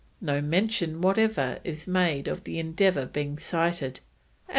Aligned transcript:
No 0.19 0.41
mention 0.41 0.99
whatever 1.01 1.59
is 1.63 1.85
made 1.85 2.27
of 2.27 2.43
the 2.43 2.57
Endeavour 2.57 3.05
being 3.05 3.37
sighted, 3.37 3.97
and 3.99 3.99
M. 3.99 3.99